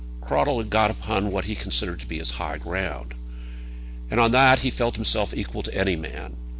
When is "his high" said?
2.17-2.57